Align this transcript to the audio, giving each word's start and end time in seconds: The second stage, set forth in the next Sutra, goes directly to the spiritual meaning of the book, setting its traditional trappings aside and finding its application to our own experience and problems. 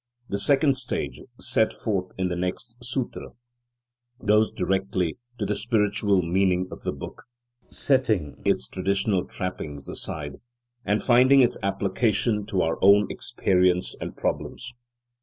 The 0.29 0.39
second 0.39 0.77
stage, 0.77 1.21
set 1.39 1.71
forth 1.73 2.11
in 2.17 2.29
the 2.29 2.35
next 2.35 2.75
Sutra, 2.83 3.33
goes 4.25 4.51
directly 4.51 5.17
to 5.37 5.45
the 5.45 5.53
spiritual 5.53 6.23
meaning 6.23 6.67
of 6.71 6.81
the 6.81 6.91
book, 6.91 7.25
setting 7.69 8.41
its 8.43 8.67
traditional 8.67 9.25
trappings 9.25 9.87
aside 9.87 10.41
and 10.83 11.03
finding 11.03 11.41
its 11.41 11.55
application 11.61 12.47
to 12.47 12.63
our 12.63 12.79
own 12.81 13.11
experience 13.11 13.95
and 14.01 14.17
problems. 14.17 14.73